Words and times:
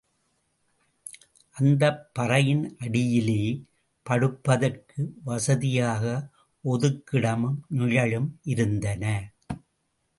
அந்தப் 1.55 2.11
பறையின் 2.19 2.63
அடியிலே 2.77 3.43
படுப்பதற்கு 4.05 5.15
வசதியாக 5.23 6.03
ஒதுக்கிடமும் 6.63 7.59
நிழலும் 7.69 8.39
இருந்தன. 8.43 9.03